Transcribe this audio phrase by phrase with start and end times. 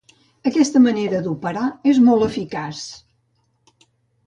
[0.51, 2.83] Aquesta manera d'operar és molt eficaç.